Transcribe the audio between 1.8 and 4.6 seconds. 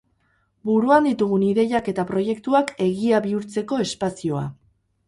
eta proiektuak egia bihurtzeko espazioa.